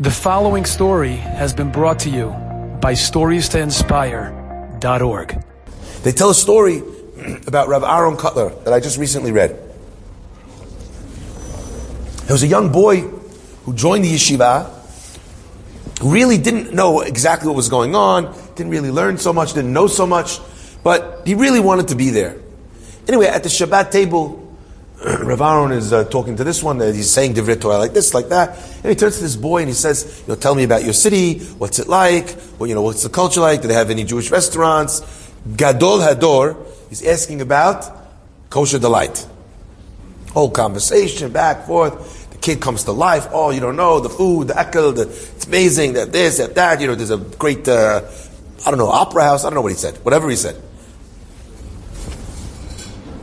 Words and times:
The 0.00 0.12
following 0.12 0.64
story 0.64 1.16
has 1.16 1.52
been 1.52 1.72
brought 1.72 1.98
to 2.00 2.08
you 2.08 2.28
by 2.80 2.92
StoriesToInspire.org. 2.92 5.44
They 6.04 6.12
tell 6.12 6.30
a 6.30 6.34
story 6.34 6.84
about 7.48 7.66
Rav 7.66 7.82
Aaron 7.82 8.16
Kotler 8.16 8.62
that 8.62 8.72
I 8.72 8.78
just 8.78 8.96
recently 8.96 9.32
read. 9.32 9.58
There 12.26 12.32
was 12.32 12.44
a 12.44 12.46
young 12.46 12.70
boy 12.70 13.00
who 13.64 13.74
joined 13.74 14.04
the 14.04 14.14
yeshiva, 14.14 14.70
really 16.00 16.38
didn't 16.38 16.72
know 16.72 17.00
exactly 17.00 17.48
what 17.48 17.56
was 17.56 17.68
going 17.68 17.96
on, 17.96 18.32
didn't 18.54 18.70
really 18.70 18.92
learn 18.92 19.18
so 19.18 19.32
much, 19.32 19.54
didn't 19.54 19.72
know 19.72 19.88
so 19.88 20.06
much, 20.06 20.38
but 20.84 21.22
he 21.26 21.34
really 21.34 21.58
wanted 21.58 21.88
to 21.88 21.96
be 21.96 22.10
there. 22.10 22.36
Anyway, 23.08 23.26
at 23.26 23.42
the 23.42 23.48
Shabbat 23.48 23.90
table, 23.90 24.47
Rav 25.04 25.40
Aaron 25.40 25.70
is 25.70 25.92
uh, 25.92 26.04
talking 26.04 26.34
to 26.36 26.44
this 26.44 26.60
one, 26.60 26.80
he's 26.80 27.10
saying 27.10 27.34
Divrei 27.34 27.60
Torah 27.60 27.78
like 27.78 27.92
this, 27.92 28.14
like 28.14 28.30
that, 28.30 28.58
and 28.82 28.86
he 28.86 28.96
turns 28.96 29.16
to 29.16 29.22
this 29.22 29.36
boy 29.36 29.58
and 29.58 29.68
he 29.68 29.74
says, 29.74 30.24
you 30.26 30.32
know, 30.32 30.34
tell 30.34 30.56
me 30.56 30.64
about 30.64 30.82
your 30.82 30.92
city, 30.92 31.38
what's 31.38 31.78
it 31.78 31.86
like, 31.86 32.36
well, 32.58 32.66
you 32.66 32.74
know, 32.74 32.82
what's 32.82 33.04
the 33.04 33.08
culture 33.08 33.40
like, 33.40 33.62
do 33.62 33.68
they 33.68 33.74
have 33.74 33.90
any 33.90 34.02
Jewish 34.02 34.32
restaurants? 34.32 35.30
Gadol 35.56 35.98
Hador, 35.98 36.56
he's 36.88 37.06
asking 37.06 37.40
about 37.40 37.84
kosher 38.50 38.80
delight. 38.80 39.24
Whole 40.32 40.50
conversation, 40.50 41.30
back, 41.30 41.66
forth, 41.66 42.30
the 42.30 42.38
kid 42.38 42.60
comes 42.60 42.82
to 42.84 42.92
life, 42.92 43.28
oh, 43.30 43.50
you 43.50 43.60
don't 43.60 43.76
know, 43.76 44.00
the 44.00 44.08
food, 44.08 44.48
the 44.48 44.54
ekel, 44.54 44.96
the, 44.96 45.02
it's 45.02 45.46
amazing, 45.46 45.92
that 45.92 46.10
this, 46.10 46.38
that 46.38 46.56
that, 46.56 46.80
you 46.80 46.88
know, 46.88 46.96
there's 46.96 47.12
a 47.12 47.18
great, 47.18 47.68
uh, 47.68 48.02
I 48.66 48.70
don't 48.70 48.78
know, 48.78 48.88
opera 48.88 49.22
house, 49.22 49.44
I 49.44 49.50
don't 49.50 49.54
know 49.54 49.62
what 49.62 49.72
he 49.72 49.78
said, 49.78 49.94
whatever 50.04 50.28
he 50.28 50.34
said. 50.34 50.60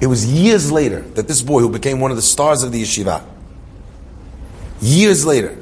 It 0.00 0.06
was 0.06 0.26
years 0.26 0.70
later 0.70 1.00
that 1.00 1.26
this 1.26 1.42
boy, 1.42 1.60
who 1.60 1.70
became 1.70 2.00
one 2.00 2.10
of 2.10 2.16
the 2.16 2.22
stars 2.22 2.62
of 2.62 2.72
the 2.72 2.82
yeshiva, 2.82 3.24
years 4.80 5.26
later, 5.26 5.56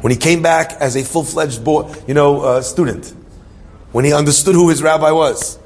when 0.00 0.10
he 0.10 0.16
came 0.16 0.42
back 0.42 0.72
as 0.74 0.96
a 0.96 1.02
full-fledged 1.02 1.64
boy, 1.64 1.92
you 2.06 2.14
know, 2.14 2.40
uh, 2.40 2.62
student, 2.62 3.12
when 3.92 4.04
he 4.04 4.12
understood 4.12 4.54
who 4.54 4.68
his 4.68 4.82
rabbi 4.82 5.10
was, 5.10 5.56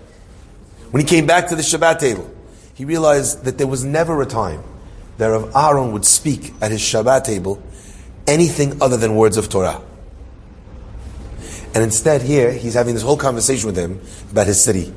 when 0.91 1.03
he 1.03 1.07
came 1.07 1.27
back 1.27 1.49
to 1.49 1.57
the 1.57 1.63
Shabbat 1.63 1.99
table, 1.99 2.31
he 2.75 2.85
realized 2.85 3.45
that 3.45 3.59
there 3.59 3.67
was 3.67 3.85
never 3.85 4.21
a 4.23 4.27
time 4.27 4.63
that 5.19 5.27
Rav 5.27 5.55
Aaron 5.55 5.93
would 5.93 6.05
speak 6.05 6.53
at 6.61 6.71
his 6.71 6.81
Shabbat 6.81 7.25
table 7.25 7.63
anything 8.27 8.81
other 8.83 8.97
than 8.97 9.15
words 9.17 9.37
of 9.37 9.49
Torah. 9.49 9.81
And 11.75 11.83
instead, 11.83 12.23
here, 12.23 12.53
he's 12.53 12.75
having 12.75 12.95
this 12.95 13.03
whole 13.03 13.17
conversation 13.17 13.67
with 13.67 13.77
him 13.77 14.01
about 14.31 14.47
his 14.47 14.63
city, 14.63 14.93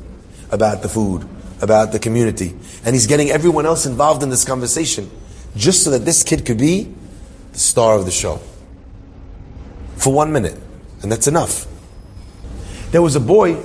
about 0.52 0.82
the 0.82 0.90
food, 0.90 1.28
about 1.62 1.92
the 1.92 2.00
community. 2.00 2.54
And 2.84 2.96
he's 2.96 3.08
getting 3.08 3.30
everyone 3.30 3.66
else 3.66 3.86
involved 3.86 4.24
in 4.24 4.30
this 4.30 4.46
conversation 4.46 5.10
just 5.56 5.84
so 5.84 5.92
that 5.92 6.06
this 6.06 6.24
kid 6.24 6.46
could 6.46 6.58
be 6.58 6.94
the 7.54 7.60
star 7.60 7.96
of 7.96 8.06
the 8.06 8.12
show. 8.12 8.40
For 9.98 10.14
one 10.14 10.32
minute. 10.32 10.60
And 11.02 11.12
that's 11.12 11.28
enough. 11.28 11.68
There 12.92 13.02
was 13.02 13.16
a 13.16 13.20
boy 13.20 13.56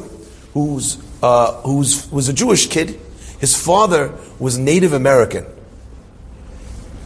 who's, 0.55 0.99
uh, 1.23 1.61
who's, 1.63 2.11
was 2.11 2.29
a 2.29 2.33
Jewish 2.33 2.69
kid. 2.69 3.01
His 3.41 3.57
father 3.57 4.15
was 4.39 4.59
Native 4.59 4.93
American. 4.93 5.47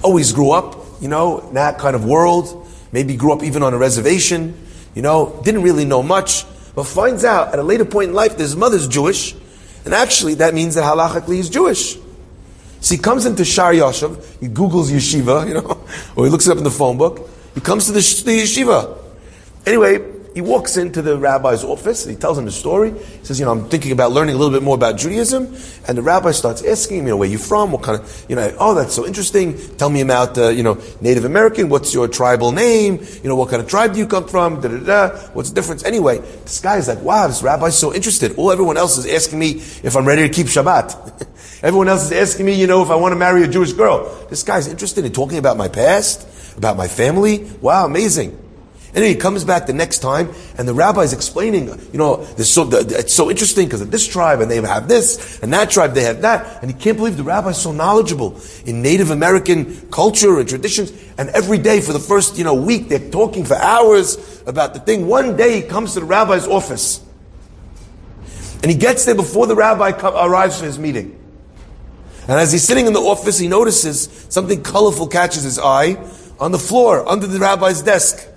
Always 0.02 0.32
grew 0.32 0.50
up, 0.50 0.77
you 1.00 1.08
know, 1.08 1.40
in 1.40 1.55
that 1.55 1.78
kind 1.78 1.96
of 1.96 2.05
world. 2.05 2.68
Maybe 2.92 3.16
grew 3.16 3.32
up 3.32 3.42
even 3.42 3.62
on 3.62 3.74
a 3.74 3.78
reservation. 3.78 4.56
You 4.94 5.02
know, 5.02 5.40
didn't 5.44 5.62
really 5.62 5.84
know 5.84 6.02
much. 6.02 6.44
But 6.74 6.84
finds 6.84 7.24
out 7.24 7.52
at 7.52 7.58
a 7.58 7.62
later 7.62 7.84
point 7.84 8.10
in 8.10 8.14
life 8.14 8.32
that 8.32 8.40
his 8.40 8.56
mother's 8.56 8.88
Jewish 8.88 9.34
and 9.84 9.94
actually, 9.94 10.34
that 10.34 10.54
means 10.54 10.74
that 10.77 10.84
halachically 10.84 11.36
he's 11.36 11.50
Jewish. 11.50 11.96
So 12.80 12.94
he 12.94 12.98
comes 12.98 13.27
into 13.27 13.44
Shor 13.44 13.72
Yoshuv, 13.72 14.40
he 14.40 14.48
Googles 14.48 14.90
yeshiva, 14.90 15.48
you 15.48 15.54
know, 15.54 15.84
or 16.16 16.24
he 16.24 16.30
looks 16.30 16.46
it 16.46 16.50
up 16.50 16.58
in 16.58 16.64
the 16.64 16.70
phone 16.70 16.98
book. 16.98 17.30
He 17.54 17.60
comes 17.60 17.86
to 17.86 17.92
the, 17.92 18.00
the 18.00 18.42
yeshiva. 18.42 18.98
Anyway, 19.66 19.98
he 20.34 20.40
walks 20.40 20.77
into 20.77 21.00
the 21.00 21.16
rabbi's 21.16 21.62
office 21.62 22.04
he 22.04 22.16
tells 22.16 22.38
him 22.38 22.44
the 22.44 22.50
story. 22.50 22.90
He 22.90 23.24
says, 23.24 23.38
you 23.38 23.44
know, 23.44 23.52
I'm 23.52 23.68
thinking 23.68 23.92
about 23.92 24.12
learning 24.12 24.34
a 24.34 24.38
little 24.38 24.52
bit 24.52 24.62
more 24.62 24.74
about 24.74 24.96
Judaism. 24.96 25.54
And 25.86 25.96
the 25.96 26.02
rabbi 26.02 26.33
starts 26.33 26.64
asking 26.64 26.98
him, 26.98 27.06
you 27.06 27.11
know, 27.12 27.17
where 27.17 27.28
you 27.28 27.39
from? 27.39 27.72
What 27.72 27.83
kind 27.83 28.00
of, 28.00 28.27
you 28.28 28.36
know, 28.36 28.55
oh, 28.58 28.74
that's 28.74 28.94
so 28.94 29.06
interesting. 29.06 29.56
Tell 29.77 29.90
me 29.90 30.00
about, 30.00 30.36
uh, 30.36 30.48
you 30.48 30.62
know, 30.62 30.80
Native 31.00 31.24
American. 31.24 31.68
What's 31.68 31.94
your 31.94 32.08
tribal 32.08 32.52
name? 32.52 32.98
You 33.23 33.28
know, 33.28 33.36
what 33.36 33.50
kind 33.50 33.62
of 33.62 33.68
tribe 33.68 33.92
do 33.92 33.98
you 33.98 34.06
come 34.06 34.27
from? 34.27 34.61
Da, 34.61 34.68
da, 34.68 34.78
da. 34.78 35.18
What's 35.34 35.50
the 35.50 35.55
difference? 35.55 35.84
Anyway, 35.84 36.18
this 36.18 36.61
guy's 36.61 36.89
like, 36.89 37.00
wow, 37.02 37.27
this 37.27 37.42
rabbi's 37.42 37.77
so 37.77 37.94
interested. 37.94 38.36
All 38.36 38.50
everyone 38.50 38.77
else 38.77 38.98
is 38.98 39.06
asking 39.06 39.39
me 39.39 39.50
if 39.83 39.96
I'm 39.96 40.06
ready 40.06 40.27
to 40.27 40.34
keep 40.34 40.46
Shabbat. 40.46 41.28
everyone 41.62 41.89
else 41.89 42.11
is 42.11 42.12
asking 42.12 42.46
me, 42.46 42.55
you 42.55 42.67
know, 42.67 42.83
if 42.83 42.90
I 42.90 42.96
want 42.96 43.12
to 43.12 43.17
marry 43.17 43.44
a 43.44 43.48
Jewish 43.48 43.73
girl. 43.73 44.27
This 44.30 44.42
guy's 44.42 44.67
interested 44.67 45.05
in 45.05 45.12
talking 45.12 45.39
about 45.39 45.56
my 45.56 45.68
past, 45.68 46.56
about 46.56 46.77
my 46.77 46.89
family. 46.89 47.50
Wow, 47.61 47.86
amazing. 47.86 48.43
And 48.94 49.02
then 49.02 49.10
he 49.10 49.16
comes 49.16 49.44
back 49.44 49.66
the 49.66 49.72
next 49.72 49.98
time, 49.98 50.32
and 50.56 50.68
the 50.68 50.72
rabbi 50.72 51.00
is 51.00 51.12
explaining, 51.12 51.66
you 51.92 51.98
know, 51.98 52.24
so, 52.36 52.62
the, 52.62 53.00
it's 53.00 53.12
so 53.12 53.28
interesting 53.28 53.66
because 53.66 53.80
of 53.80 53.90
this 53.90 54.06
tribe, 54.06 54.40
and 54.40 54.48
they 54.48 54.60
have 54.60 54.86
this, 54.86 55.42
and 55.42 55.52
that 55.52 55.70
tribe, 55.70 55.94
they 55.94 56.05
have 56.05 56.22
that. 56.22 56.62
And 56.62 56.70
he 56.70 56.78
can't 56.78 56.96
believe 56.96 57.16
the 57.16 57.24
rabbi 57.24 57.48
is 57.48 57.58
so 57.58 57.72
knowledgeable 57.72 58.40
in 58.64 58.82
Native 58.82 59.10
American 59.10 59.90
culture 59.90 60.38
and 60.38 60.48
traditions. 60.48 60.92
And 61.18 61.28
every 61.30 61.58
day 61.58 61.80
for 61.80 61.92
the 61.92 61.98
first, 61.98 62.38
you 62.38 62.44
know, 62.44 62.55
week, 62.55 62.88
they're 62.88 63.10
talking 63.10 63.44
for 63.44 63.56
hours 63.56 64.42
about 64.46 64.74
the 64.74 64.80
thing. 64.80 65.08
One 65.08 65.36
day 65.36 65.61
he 65.61 65.66
comes 65.66 65.94
to 65.94 66.00
the 66.00 66.06
rabbi's 66.06 66.46
office. 66.46 67.05
And 68.62 68.70
he 68.70 68.78
gets 68.78 69.06
there 69.06 69.16
before 69.16 69.48
the 69.48 69.56
rabbi 69.56 69.90
arrives 69.90 70.61
for 70.61 70.66
his 70.66 70.78
meeting. 70.78 71.20
And 72.28 72.38
as 72.38 72.52
he's 72.52 72.62
sitting 72.62 72.86
in 72.86 72.92
the 72.92 73.00
office, 73.00 73.40
he 73.40 73.48
notices 73.48 74.26
something 74.28 74.62
colorful 74.62 75.08
catches 75.08 75.42
his 75.42 75.58
eye 75.58 75.98
on 76.38 76.52
the 76.52 76.61
floor 76.61 77.06
under 77.08 77.26
the 77.26 77.40
rabbi's 77.40 77.82
desk. 77.82 78.28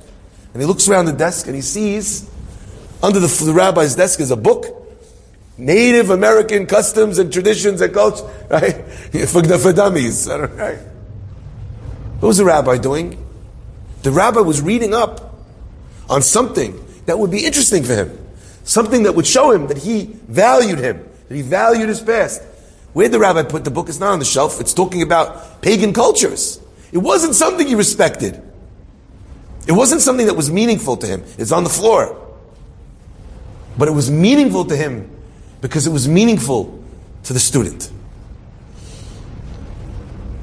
And 0.57 0.63
he 0.63 0.65
looks 0.65 0.89
around 0.89 1.05
the 1.05 1.11
desk 1.11 1.45
and 1.45 1.55
he 1.55 1.61
sees 1.61 2.27
under 3.03 3.19
the, 3.19 3.27
the 3.45 3.53
rabbi's 3.53 3.95
desk 3.95 4.19
is 4.19 4.31
a 4.31 4.35
book, 4.35 4.65
Native 5.55 6.09
American 6.09 6.65
customs 6.65 7.19
and 7.19 7.31
traditions 7.31 7.79
and 7.79 7.93
culture, 7.93 8.27
right? 8.49 8.73
For, 9.27 9.71
dummies, 9.71 10.27
right? 10.27 10.79
What 12.19 12.29
was 12.29 12.37
the 12.37 12.45
rabbi 12.45 12.79
doing? 12.79 13.23
The 14.01 14.09
rabbi 14.09 14.39
was 14.39 14.59
reading 14.59 14.95
up 14.95 15.35
on 16.09 16.23
something 16.23 16.83
that 17.05 17.19
would 17.19 17.29
be 17.29 17.45
interesting 17.45 17.83
for 17.83 17.93
him. 17.93 18.17
Something 18.63 19.03
that 19.03 19.13
would 19.13 19.27
show 19.27 19.51
him 19.51 19.67
that 19.67 19.77
he 19.77 20.05
valued 20.27 20.79
him, 20.79 21.07
that 21.27 21.35
he 21.35 21.43
valued 21.43 21.87
his 21.87 22.01
past. 22.01 22.41
Where 22.93 23.09
the 23.09 23.19
rabbi 23.19 23.43
put 23.43 23.63
the 23.63 23.69
book 23.69 23.89
is 23.89 23.99
not 23.99 24.13
on 24.13 24.17
the 24.17 24.25
shelf. 24.25 24.59
It's 24.59 24.73
talking 24.73 25.03
about 25.03 25.61
pagan 25.61 25.93
cultures. 25.93 26.59
It 26.91 26.97
wasn't 26.97 27.35
something 27.35 27.67
he 27.67 27.75
respected. 27.75 28.41
It 29.67 29.73
wasn't 29.73 30.01
something 30.01 30.27
that 30.27 30.35
was 30.35 30.49
meaningful 30.49 30.95
to 30.97 31.05
him. 31.07 31.23
It's 31.37 31.51
on 31.51 31.65
the 31.65 31.69
floor. 31.69 32.15
But 33.77 33.89
it 33.89 33.91
was 33.91 34.09
meaningful 34.09 34.65
to 34.65 34.75
him 34.75 35.09
because 35.61 35.85
it 35.85 35.91
was 35.91 36.07
meaningful 36.07 36.83
to 37.23 37.33
the 37.33 37.39
student. 37.39 37.91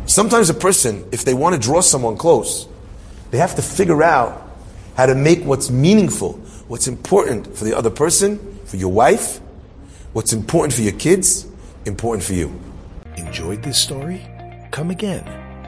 Sometimes 0.06 0.50
a 0.50 0.54
person, 0.54 1.08
if 1.10 1.24
they 1.24 1.32
want 1.32 1.54
to 1.54 1.60
draw 1.60 1.80
someone 1.80 2.18
close, 2.18 2.68
they 3.30 3.38
have 3.38 3.54
to 3.56 3.62
figure 3.62 4.02
out 4.02 4.42
how 4.96 5.06
to 5.06 5.14
make 5.14 5.42
what's 5.42 5.70
meaningful, 5.70 6.34
what's 6.68 6.86
important 6.86 7.56
for 7.56 7.64
the 7.64 7.76
other 7.76 7.90
person, 7.90 8.38
for 8.66 8.76
your 8.76 8.92
wife, 8.92 9.40
what's 10.12 10.34
important 10.34 10.74
for 10.74 10.82
your 10.82 10.92
kids, 10.92 11.46
important 11.86 12.22
for 12.22 12.34
you. 12.34 12.60
Enjoyed 13.16 13.62
this 13.62 13.80
story? 13.80 14.24
Come 14.70 14.90
again. 14.90 15.24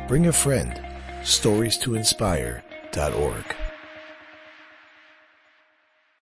Bring 0.06 0.26
a 0.26 0.32
friend. 0.32 0.80
Stories 1.24 1.78
to 1.78 1.94
inspire 1.96 2.62
org. 3.12 3.65